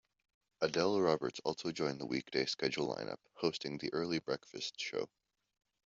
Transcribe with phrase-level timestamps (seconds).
[0.61, 5.07] Adele Roberts also joined the weekday schedule line-up, hosting the Early Breakfast show.